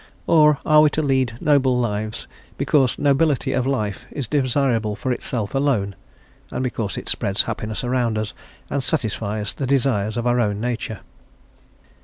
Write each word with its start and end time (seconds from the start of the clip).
Or 0.25 0.57
are 0.65 0.81
we 0.81 0.89
to 0.97 1.03
lead 1.03 1.37
noble 1.39 1.77
lives 1.77 2.27
because 2.57 2.97
nobility 2.97 3.53
of 3.53 3.67
life 3.67 4.07
is 4.09 4.27
desirable 4.27 4.95
for 4.95 5.11
itself 5.11 5.53
alone, 5.53 5.95
and 6.49 6.63
because 6.63 6.97
it 6.97 7.07
spreads 7.07 7.43
happiness 7.43 7.83
around 7.83 8.17
us 8.17 8.33
and 8.67 8.83
satisfies 8.83 9.53
the 9.53 9.67
desires 9.67 10.17
of 10.17 10.25
our 10.25 10.39
own 10.39 10.59
nature? 10.59 11.01